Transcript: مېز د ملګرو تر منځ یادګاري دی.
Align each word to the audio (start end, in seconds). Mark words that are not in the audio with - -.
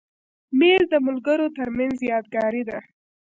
مېز 0.59 0.83
د 0.93 0.95
ملګرو 1.07 1.47
تر 1.57 1.67
منځ 1.77 1.95
یادګاري 2.11 2.63
دی. 2.69 2.79